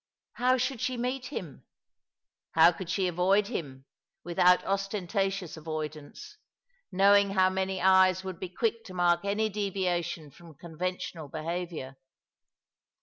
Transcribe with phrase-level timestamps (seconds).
[0.33, 1.63] How should she meet him?
[2.53, 3.85] How could she avoid him,
[4.23, 6.39] without ostentatious avoid ance,
[6.91, 11.97] knowing how many eyes would be quick to mark any deviation from conventional behaviour?